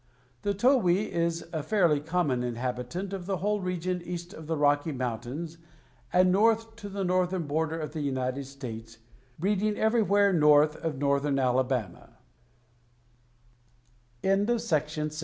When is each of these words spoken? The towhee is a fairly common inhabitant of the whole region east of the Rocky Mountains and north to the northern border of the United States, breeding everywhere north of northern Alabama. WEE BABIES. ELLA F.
The 0.41 0.55
towhee 0.55 1.11
is 1.11 1.45
a 1.53 1.61
fairly 1.61 1.99
common 1.99 2.41
inhabitant 2.41 3.13
of 3.13 3.27
the 3.27 3.37
whole 3.37 3.61
region 3.61 4.01
east 4.01 4.33
of 4.33 4.47
the 4.47 4.57
Rocky 4.57 4.91
Mountains 4.91 5.59
and 6.11 6.31
north 6.31 6.75
to 6.77 6.89
the 6.89 7.03
northern 7.03 7.45
border 7.45 7.77
of 7.77 7.91
the 7.93 8.01
United 8.01 8.45
States, 8.45 8.97
breeding 9.37 9.77
everywhere 9.77 10.33
north 10.33 10.75
of 10.77 10.97
northern 10.97 11.37
Alabama. 11.37 12.17
WEE 14.23 14.37
BABIES. 14.45 14.71
ELLA 14.73 15.05
F. 15.05 15.13